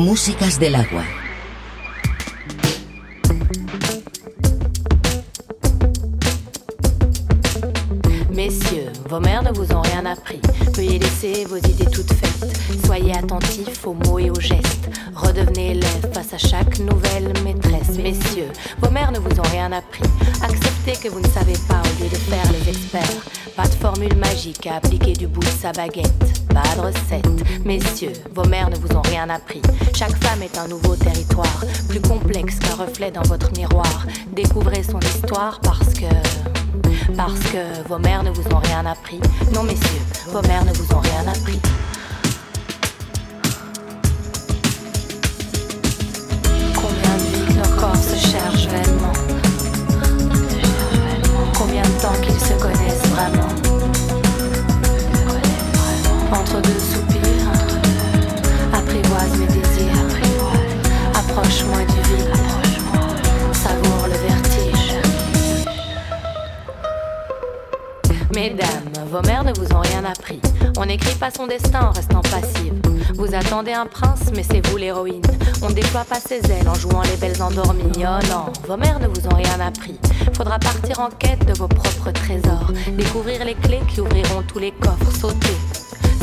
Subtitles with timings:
[0.00, 1.04] Músicas del agua.
[10.74, 12.60] Veuillez laisser vos idées toutes faites.
[12.84, 14.88] Soyez attentifs aux mots et aux gestes.
[15.14, 17.96] Redevenez élèves face à chaque nouvelle maîtresse.
[17.96, 18.48] Messieurs,
[18.80, 20.02] vos mères ne vous ont rien appris.
[20.42, 23.22] Acceptez que vous ne savez pas au lieu de faire les experts.
[23.56, 26.46] Pas de formule magique à appliquer du bout de sa baguette.
[26.48, 27.64] Pas de recette.
[27.64, 29.62] Messieurs, vos mères ne vous ont rien appris.
[29.94, 34.06] Chaque femme est un nouveau territoire, plus complexe qu'un reflet dans votre miroir.
[34.32, 36.59] Découvrez son histoire parce que.
[37.16, 39.20] Parce que vos mères ne vous ont rien appris.
[39.54, 41.60] Non, messieurs, vos mères ne vous ont rien appris.
[46.74, 49.12] Combien de vies nos corps se cherchent vainement
[51.56, 53.48] Combien de temps qu'ils se connaissent vraiment?
[56.32, 57.52] Entre deux soupirs,
[58.72, 60.06] apprivoise mes désirs,
[61.14, 62.39] approche-moi du vide,
[68.40, 70.40] Mesdames, vos mères ne vous ont rien appris.
[70.78, 72.72] On n'écrit pas son destin en restant passive.
[73.14, 75.20] Vous attendez un prince, mais c'est vous l'héroïne.
[75.60, 77.92] On déploie pas ses ailes en jouant les belles endormies.
[77.98, 79.98] Oh non, vos mères ne vous ont rien appris.
[80.32, 82.72] Faudra partir en quête de vos propres trésors.
[82.96, 85.14] Découvrir les clés qui ouvriront tous les coffres.
[85.14, 85.58] Sauter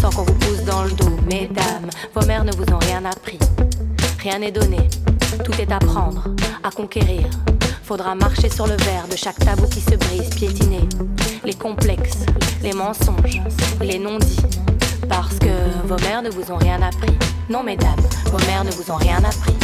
[0.01, 1.17] sans qu'on vous pousse dans le dos.
[1.29, 3.37] Mesdames, vos mères ne vous ont rien appris.
[4.23, 4.89] Rien n'est donné,
[5.45, 6.29] tout est à prendre,
[6.63, 7.27] à conquérir.
[7.87, 10.81] Faudra marcher sur le verre de chaque tabou qui se brise, piétiner
[11.45, 12.25] les complexes,
[12.61, 13.41] les mensonges,
[13.79, 14.41] les non-dits.
[15.07, 15.47] Parce que
[15.85, 17.17] vos mères ne vous ont rien appris.
[17.49, 19.56] Non, mesdames, vos mères ne vous ont rien appris.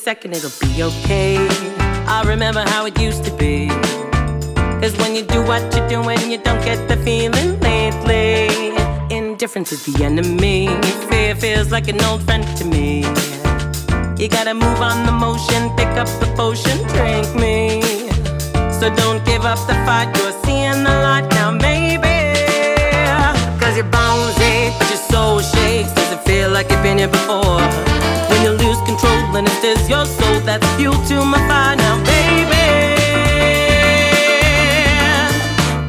[0.00, 1.36] Second, it'll be okay.
[2.06, 3.68] I remember how it used to be.
[4.80, 8.48] Cause when you do what you're doing, you don't get the feeling lately.
[9.14, 10.68] Indifference is the enemy.
[11.10, 13.02] Fear feels like an old friend to me.
[14.20, 17.82] You gotta move on the motion, pick up the potion, drink me.
[18.80, 22.16] So don't give up the fight, you're seeing the light now, maybe.
[23.60, 25.92] Cause your bones ache, but your soul shakes.
[25.92, 27.60] Does it feel like you've been here before?
[28.90, 32.66] Control and it is your soul that's fuel to my fire now, baby.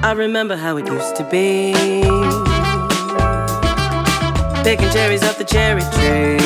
[0.04, 1.74] I remember how it used to be.
[4.64, 6.38] Picking cherries off the cherry tree.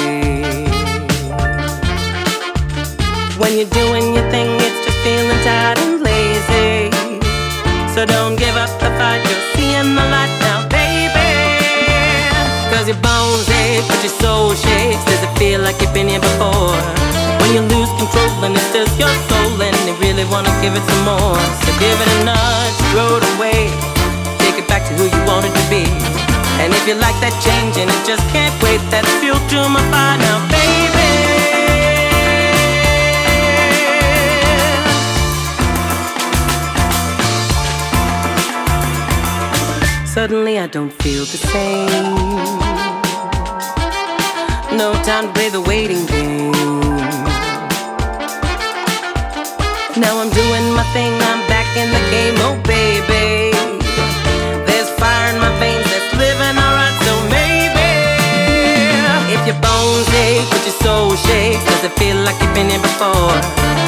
[3.37, 6.89] When you're doing your thing, it's just feeling tired and lazy.
[7.93, 11.31] So don't give up the fight, you're seeing the light now, baby.
[12.71, 15.14] Cause your bones ache, but your soul shakes.
[15.35, 16.71] It feel like you've been here before?
[17.41, 20.83] When you lose control and it's just your soul and you really wanna give it
[20.87, 21.35] some more.
[21.63, 23.67] So give it a nudge, throw it away.
[24.39, 25.83] Take it back to who you wanted to be.
[26.63, 29.83] And if you like that change and it just can't wait, that's fuel to my
[29.91, 31.11] fire now, baby.
[40.05, 42.94] Suddenly I don't feel the same.
[44.75, 46.51] No time to play the waiting game.
[49.95, 53.55] Now I'm doing my thing, I'm back in the game, oh baby.
[54.67, 57.87] There's fire in my veins that's living alright, so maybe
[59.31, 62.83] if your bones ache, but your soul shakes, does it feel like you've been here
[62.83, 63.31] before?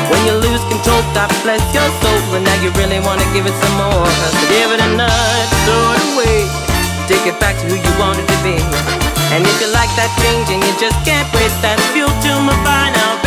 [0.07, 3.57] When you lose control, God bless your soul, and now you really wanna give it
[3.59, 4.07] some more.
[4.07, 6.66] So give it a nudge, throw it away,
[7.07, 8.59] take it back to who you wanted to be.
[9.31, 12.55] And if you like that change and you just can't wait, that's fuel to my
[12.67, 13.26] fire now,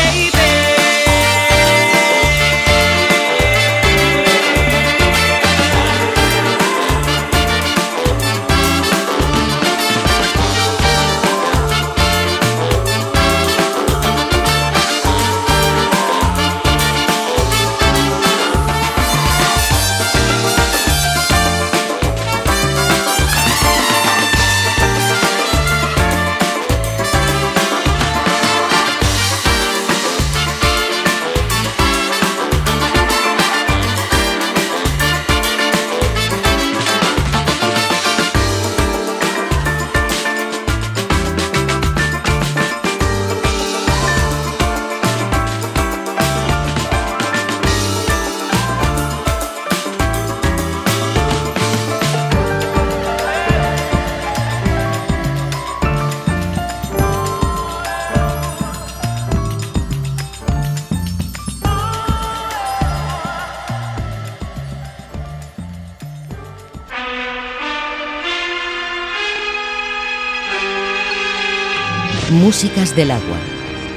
[72.61, 73.39] Músicas del agua,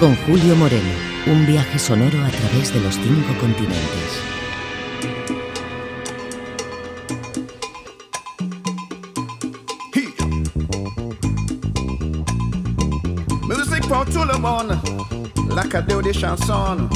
[0.01, 0.89] con Julio Moreno,
[1.27, 4.23] un viaje sonoro a través de los cinco continentes.
[13.47, 14.79] Music pour tout le monde,
[15.55, 16.89] la cadeau des chansons.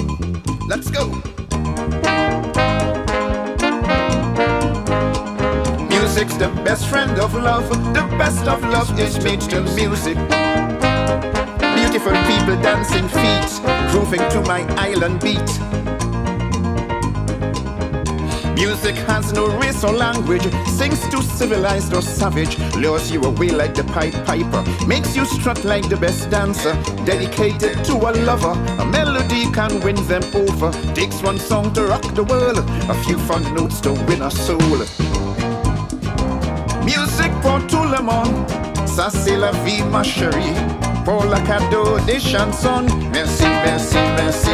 [0.71, 1.11] Let's go!
[5.91, 10.17] Music's the best friend of love, the best of love is made to music.
[11.91, 15.49] Beautiful people dancing feet, grooving to my island beat.
[18.55, 23.75] Music has no race or language, sings to civilized or savage, lures you away like
[23.75, 26.75] the Pied Piper, makes you strut like the best dancer,
[27.07, 28.53] dedicated to a lover.
[28.83, 32.59] A melody can win them over, takes one song to rock the world,
[32.91, 34.79] a few fun notes to win a soul.
[36.85, 38.47] Music pour tout le monde,
[38.85, 40.78] ça c'est la vie ma chérie.
[41.09, 42.85] Pour la cadeau des chansons.
[43.15, 44.51] Merci, merci, merci.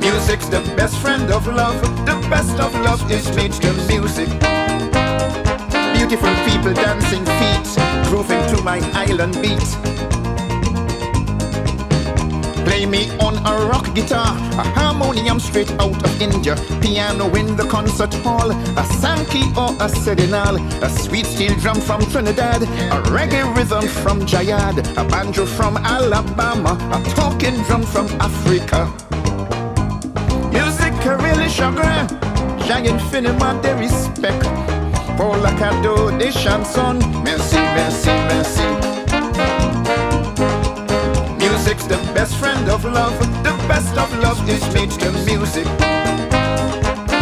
[0.00, 1.80] Music's the best friend of love.
[2.06, 4.28] The best of love is made to music.
[5.94, 7.66] Beautiful people dancing feet,
[8.08, 10.01] grooving to my island beat.
[12.72, 17.68] Play me on a rock guitar, a harmonium straight out of India, piano in the
[17.68, 23.44] concert hall, a sankey or a sedinal, a sweet steel drum from Trinidad, a reggae
[23.54, 28.90] rhythm from Jayad, a banjo from Alabama, a talking drum from Africa.
[30.50, 32.06] Music really chagrin,
[32.64, 34.48] j'ai infiniment de respect
[35.18, 37.00] pour la cadeau des chansons.
[37.22, 38.91] Merci, merci, merci.
[41.64, 43.16] Music's the best friend of love.
[43.44, 45.64] The best of love is made to music.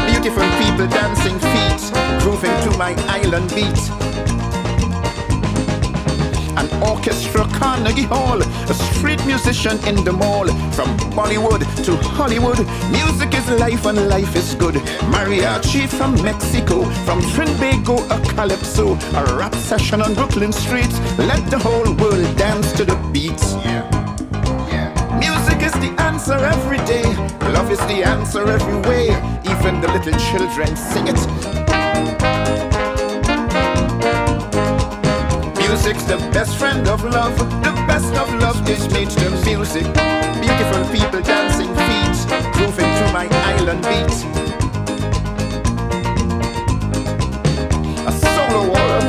[0.08, 1.82] Beautiful people dancing feet,
[2.22, 3.80] grooving to my island beat.
[6.56, 10.46] An orchestra, Carnegie Hall, a street musician in the mall.
[10.72, 14.76] From Bollywood to Hollywood, music is life and life is good.
[15.12, 20.98] Mariachi from Mexico, from Trinbago, a calypso, a rap session on Brooklyn streets.
[21.18, 23.54] Let the whole world dance to the beats.
[25.22, 25.40] Yeah
[26.30, 27.02] answer every day.
[27.52, 29.06] Love is the answer every way.
[29.52, 31.20] Even the little children sing it.
[35.58, 37.36] Music's the best friend of love.
[37.62, 39.86] The best of love is made to music.
[40.44, 42.16] Beautiful people dancing feet
[42.52, 44.16] grooving to my island beat.
[48.06, 49.00] A solo wall.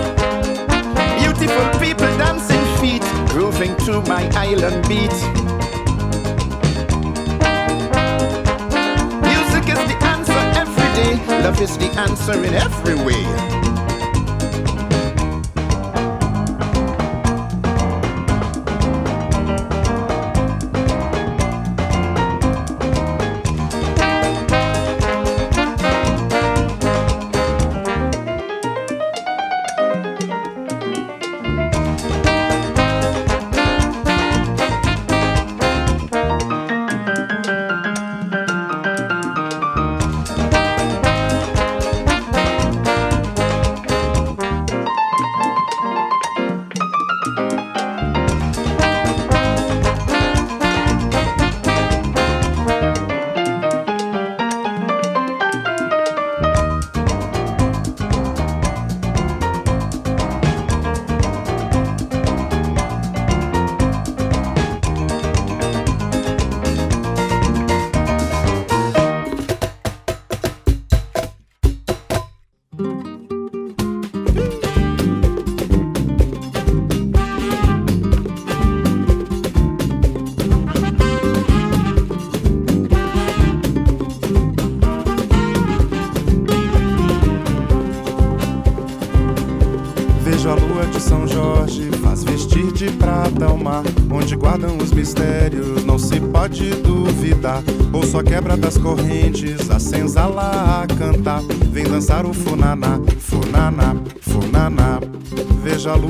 [1.20, 5.51] Beautiful people dancing feet, grooving to my island beat.
[10.96, 11.42] Day.
[11.44, 13.61] Love is the answer in every way.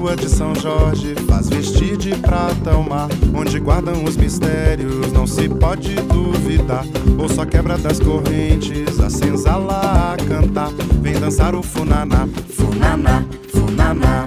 [0.02, 5.28] lua de São Jorge faz vestir de prata o mar, onde guardam os mistérios, não
[5.28, 6.84] se pode duvidar.
[7.20, 14.26] Ou só quebra das correntes, a senzala a cantar, vem dançar o funaná, funaná, funaná.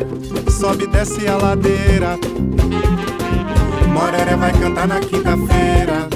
[0.49, 2.19] Sobe e desce a ladeira,
[3.93, 6.09] Moreré vai cantar na quinta-feira.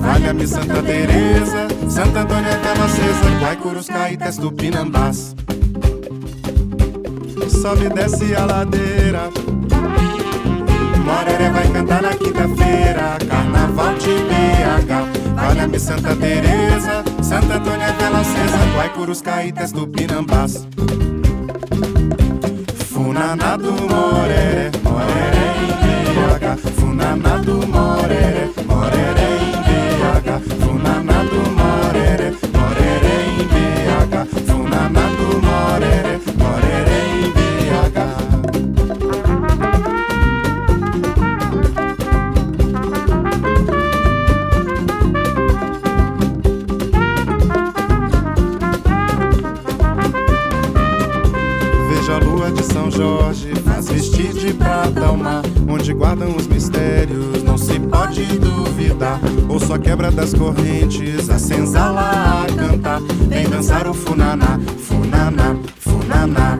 [0.00, 5.34] Valha-me Santa Teresa, Santa Antônia, é Cana Guai, Guaicurus, Caetés, Tupinambás.
[7.60, 9.30] Sobe e desce a ladeira.
[11.04, 15.48] Moreré vai cantar na quinta-feira, Carnaval de BH.
[15.50, 20.68] Olha-me Santa Teresa, Santa Antônia Vela Acesa, Guaicurus, Caítas, Tupinambás.
[22.92, 30.28] Funaná do Moré, Moré em BH, Funaná do Moré, Moré em BH,
[30.64, 31.37] Funaná do
[55.88, 59.18] onde guardam os mistérios, não se pode duvidar.
[59.48, 63.00] Ou só quebra das correntes, a senzala a cantar.
[63.26, 66.58] Vem dançar o funaná, funaná, funaná.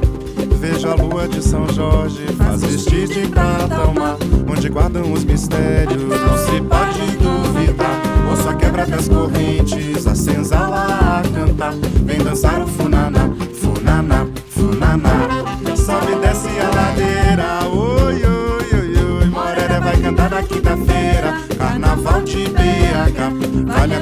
[0.58, 4.16] Veja a lua de São Jorge, faz vestir de prata o mar,
[4.50, 8.00] onde guardam os mistérios, não se pode duvidar.
[8.30, 11.74] Ou só quebra das correntes, a senzala a cantar.
[12.02, 13.28] Vem dançar o funaná,
[13.60, 14.26] funaná.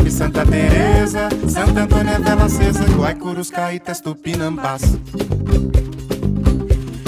[0.06, 4.82] Valha-me Santa Teresa, Santa Antônia Vela Acesa, Guaicurus, Caítas, Tupinambás.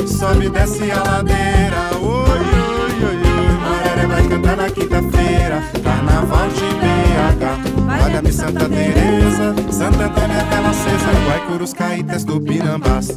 [0.06, 3.58] Sobe e desce a ladeira, oi, oi, oi, oi.
[3.60, 8.00] Maré vai cantar na quinta-feira, Carnaval de BH.
[8.00, 13.16] Valha-me Santa Teresa, Santa Antônia Vela Acesa, Guaicurus, Caítas, Tupinambás.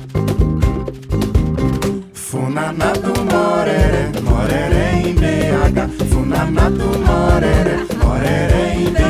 [2.13, 6.06] Funaná do Moreré, Moreré em BH.
[6.10, 9.01] Funaná do Moreré, Moreré em BH.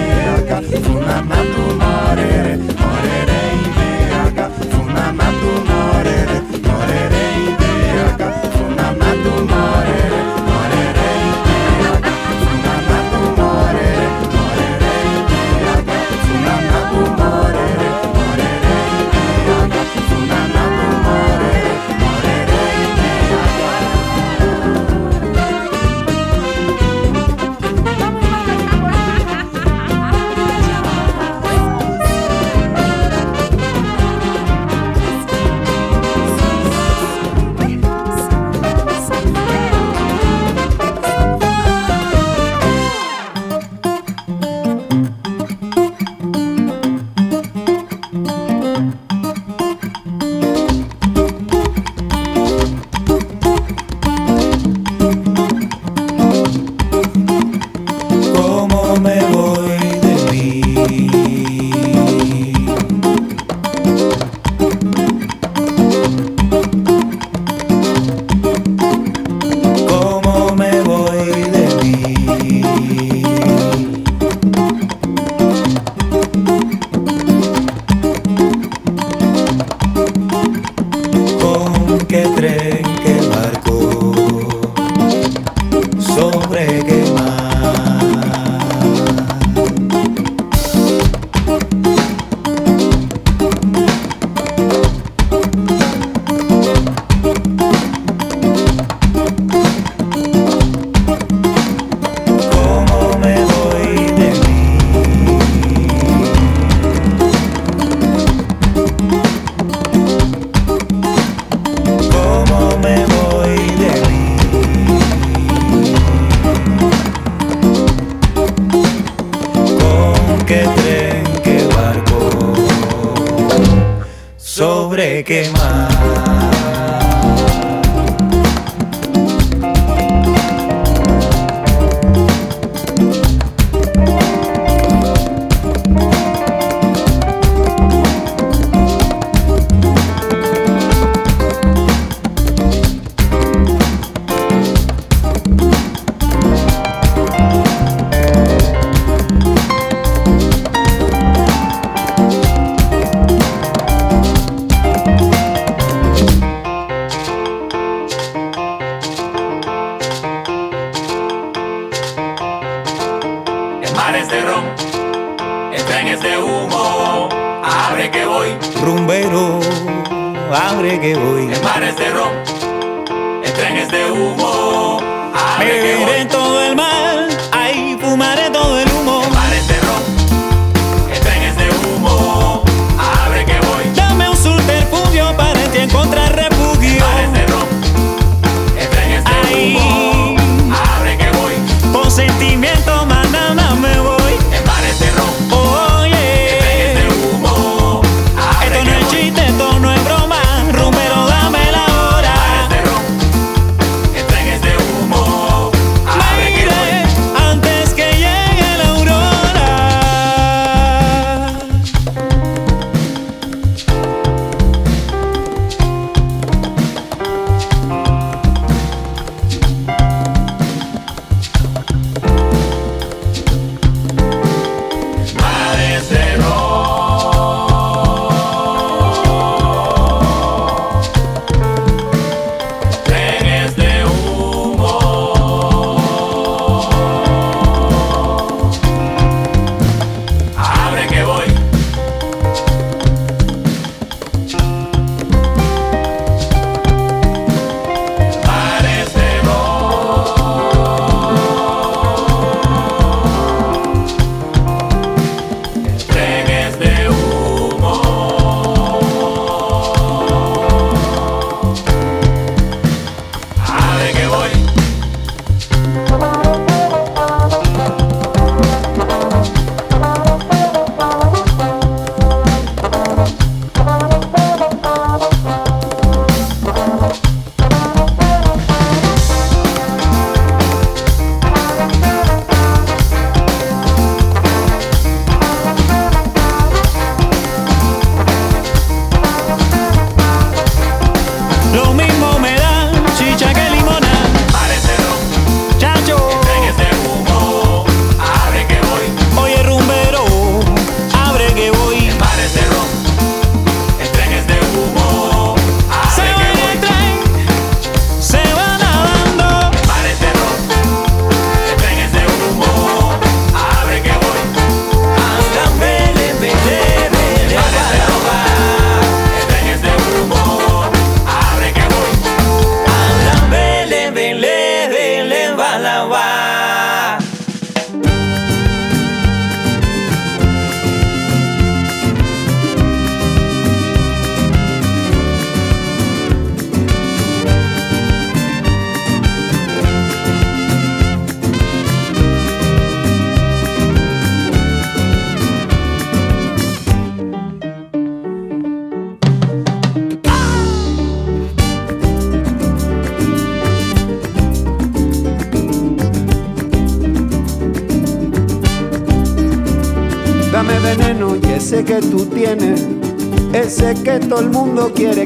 [0.61, 1.90] Fuma, fuma, fuma.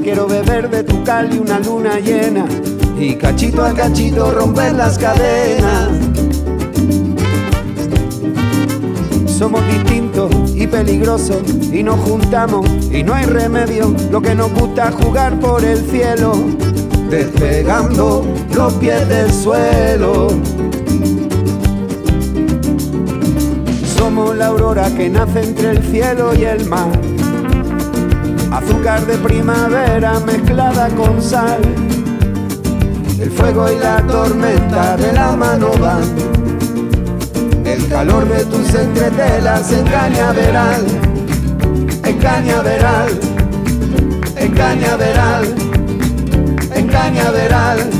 [0.01, 2.45] Quiero beber de tu cal y una luna llena
[2.97, 5.89] y cachito a cachito romper las cadenas.
[9.27, 13.93] Somos distintos y peligrosos y nos juntamos y no hay remedio.
[14.09, 16.33] Lo que nos gusta jugar por el cielo,
[17.09, 20.29] despegando los pies del suelo.
[23.97, 27.14] Somos la aurora que nace entre el cielo y el mar
[28.57, 31.61] azúcar de primavera mezclada con sal.
[33.19, 36.03] El fuego y la tormenta de la mano van.
[37.65, 40.85] El calor de tus entretelas en cañaveral,
[42.03, 43.19] en cañaveral,
[44.37, 45.55] en cañaveral,
[46.75, 47.94] en cañaveral.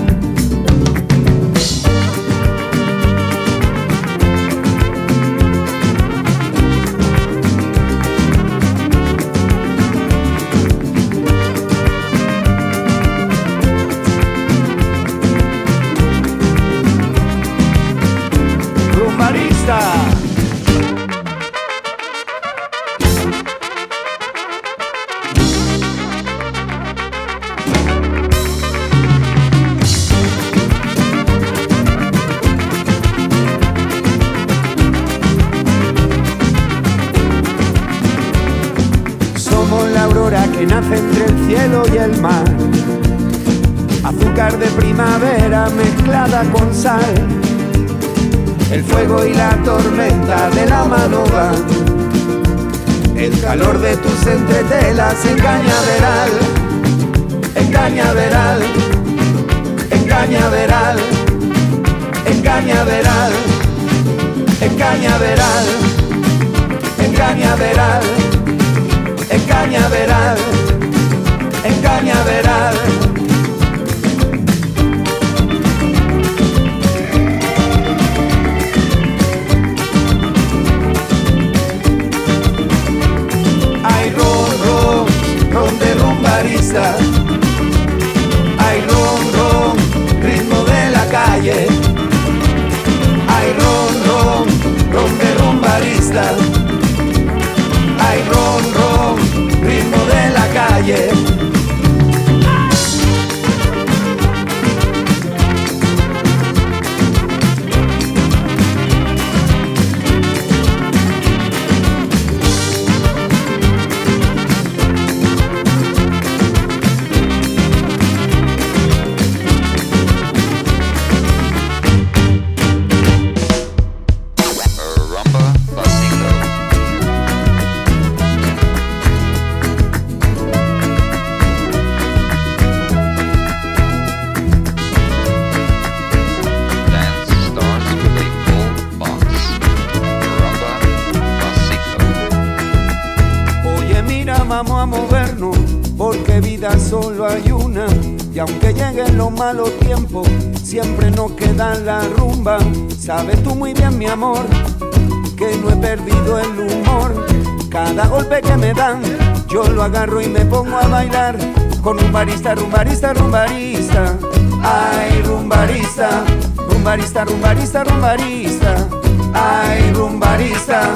[162.26, 164.18] rumbarista, rumbarista, rumbarista.
[164.64, 166.24] Ay, rumbarista,
[166.58, 168.88] rumbarista, rumbarista, rumbarista.
[169.34, 170.96] Ay, rumbarista.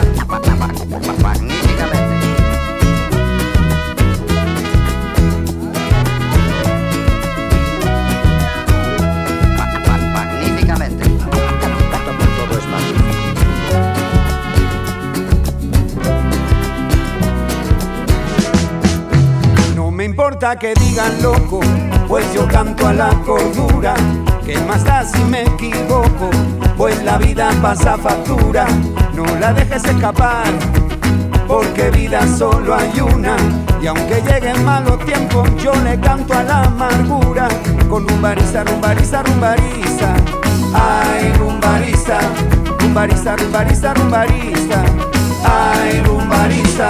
[20.56, 21.60] que digan loco,
[22.08, 23.94] pues yo canto a la cordura.
[24.46, 26.30] Que más da si me equivoco,
[26.78, 28.66] pues la vida pasa factura.
[29.14, 30.46] No la dejes escapar,
[31.48, 33.36] porque vida solo hay una.
[33.82, 37.48] Y aunque lleguen malos tiempos, yo le canto a la amargura.
[37.90, 40.14] Con rumbariza, rumbariza, rumbariza.
[40.74, 42.20] Ay, rumbariza,
[42.80, 44.84] rumbariza, rumbariza, rumbariza.
[45.44, 46.90] Ay, rumbariza.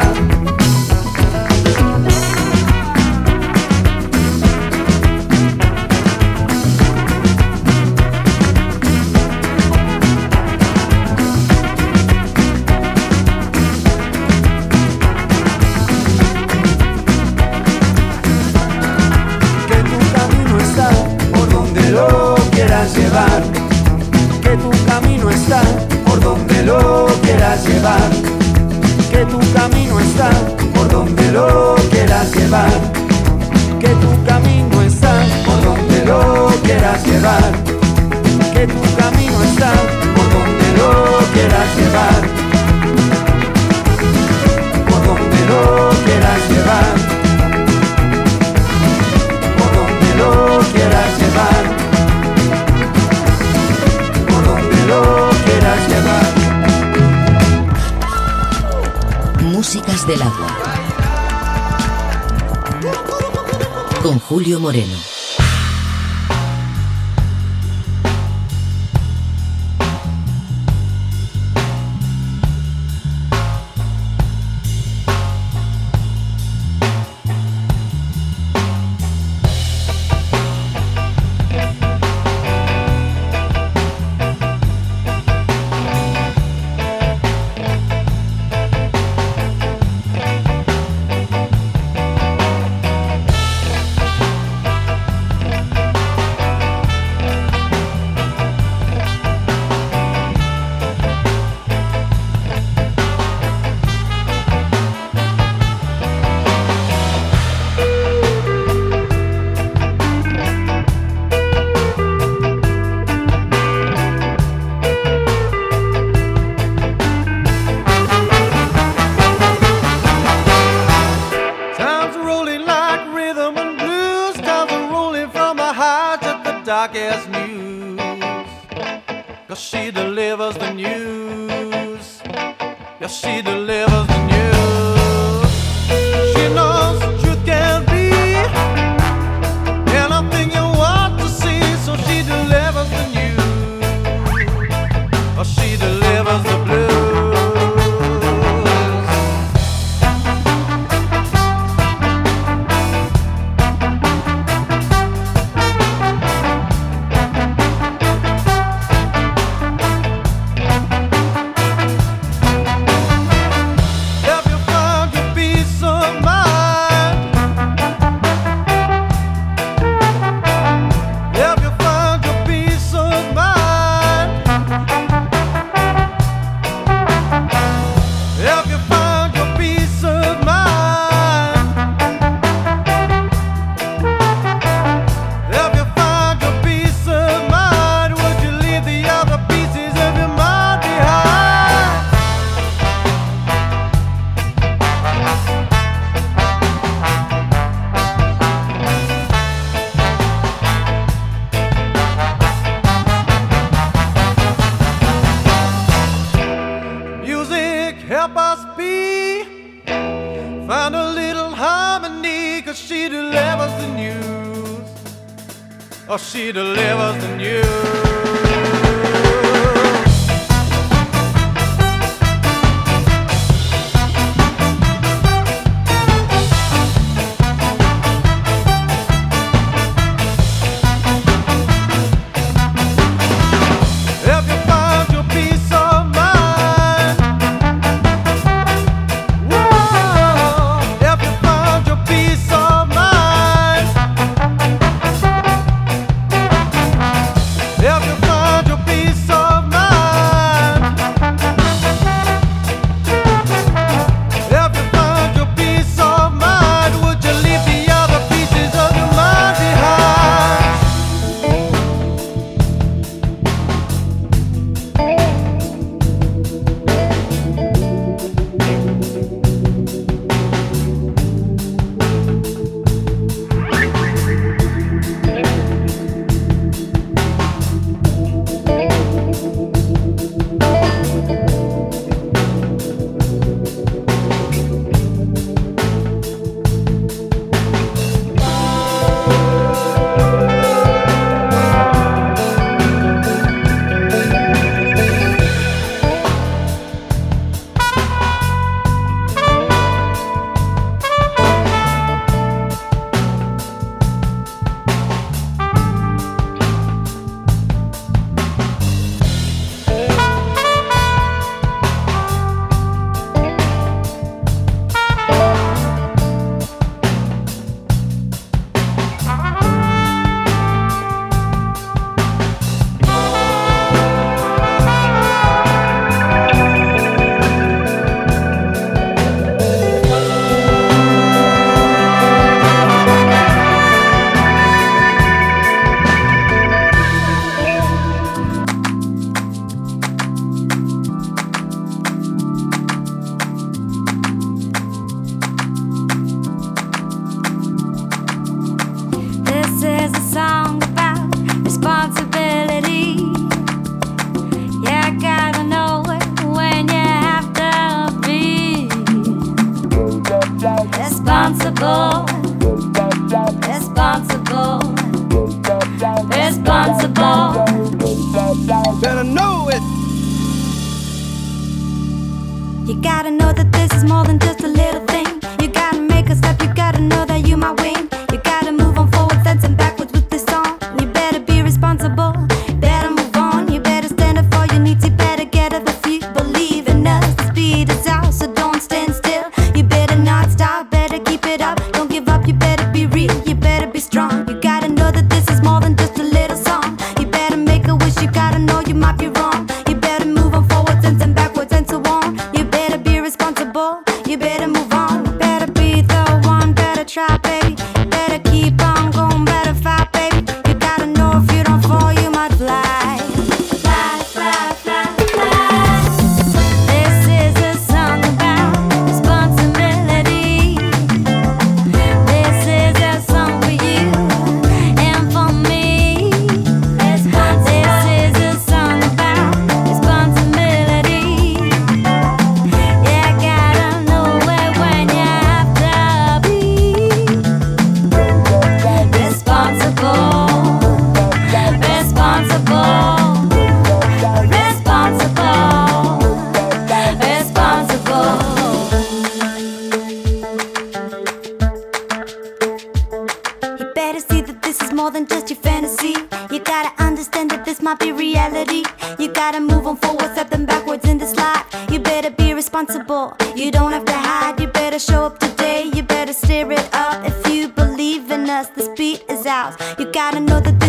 [457.89, 458.83] might be reality.
[459.17, 461.65] You gotta move on forward, step them backwards in this life.
[461.91, 463.35] You better be responsible.
[463.55, 464.59] You don't have to hide.
[464.59, 465.89] You better show up today.
[465.95, 467.25] You better steer it up.
[467.25, 469.75] If you believe in us, this beat is ours.
[469.97, 470.79] You gotta know that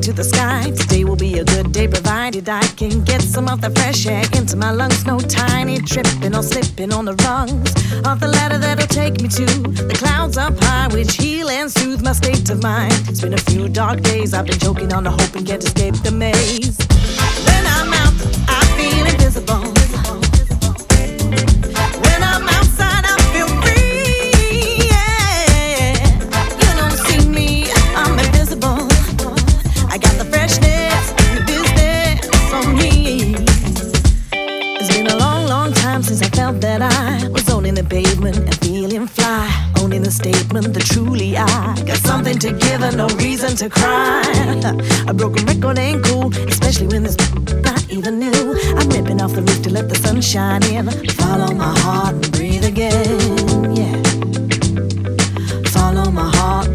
[0.00, 0.70] to the sky.
[0.70, 4.24] Today will be a good day, provided I can get some of the fresh air
[4.34, 5.04] into my lungs.
[5.04, 7.70] No tiny tripping or slipping on the rungs
[8.06, 12.02] of the ladder that'll take me to the clouds up high, which heal and soothe
[12.02, 12.94] my state of mind.
[13.08, 15.94] It's been a few dark days, I've been choking on the hope and can't escape
[16.02, 16.78] the maze.
[17.46, 18.14] When I'm out,
[18.48, 19.73] I feel invisible.
[40.14, 44.22] Statement that truly I got something to give and no reason to cry.
[45.08, 47.18] A broken record ain't cool, especially when it's
[47.64, 48.54] not even new.
[48.78, 50.88] I'm ripping off the roof to let the sun shine in.
[51.22, 53.96] Follow my heart and breathe again, yeah.
[55.74, 56.68] Follow my heart,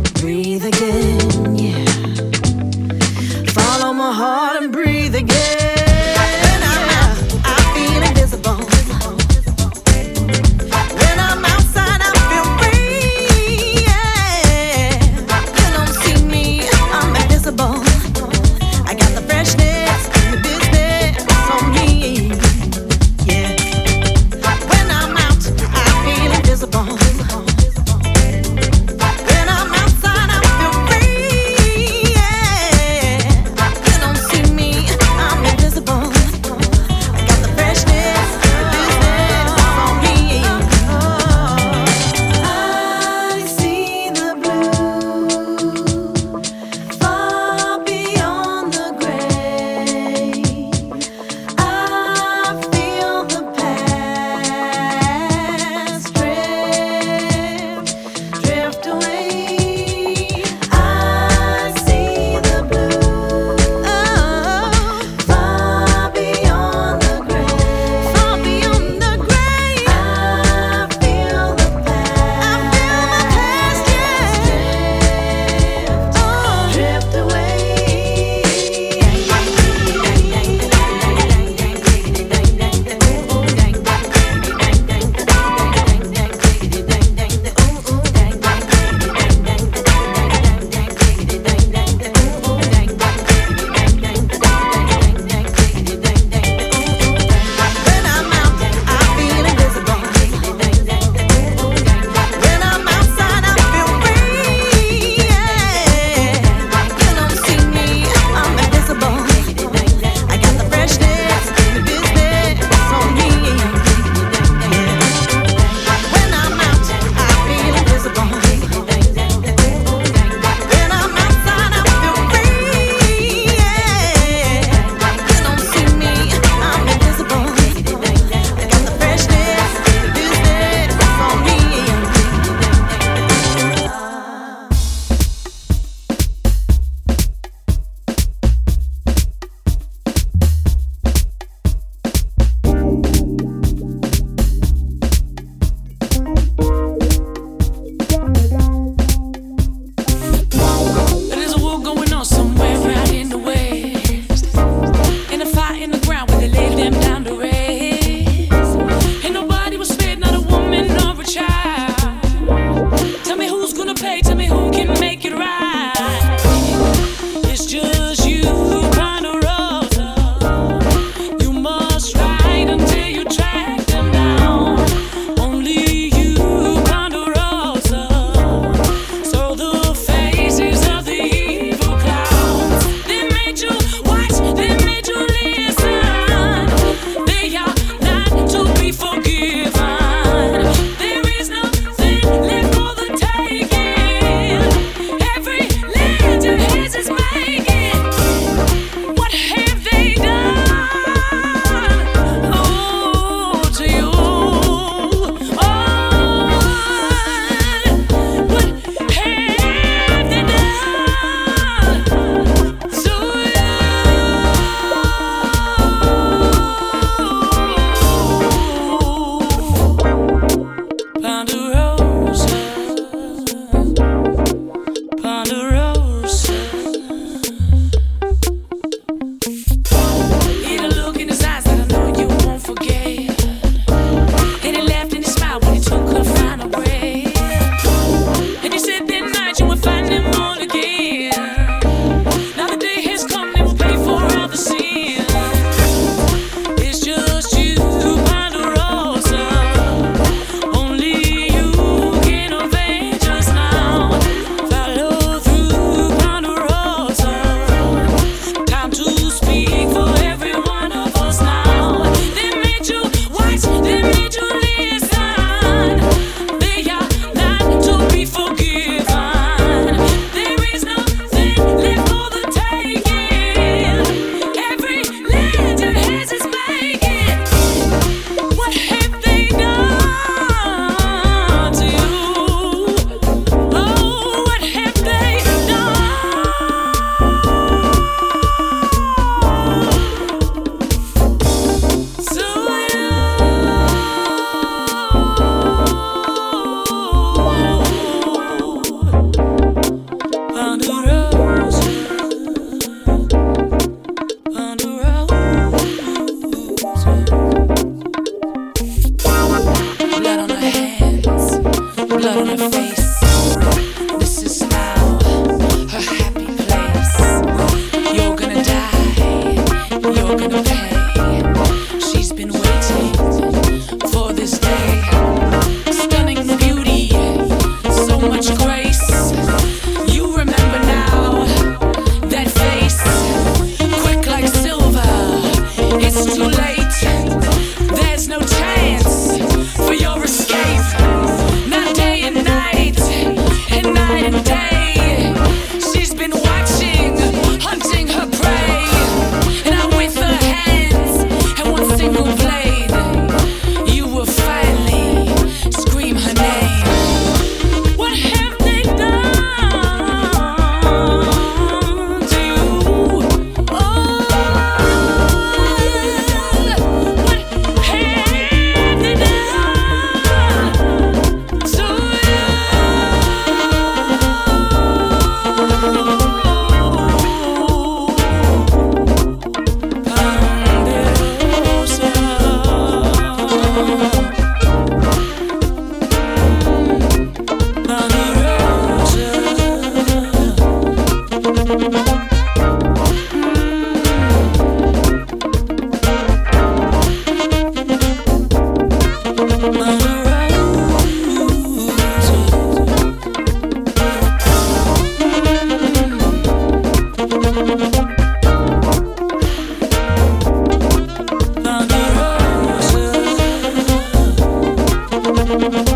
[415.42, 415.90] Uh-huh.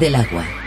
[0.00, 0.59] Del agua.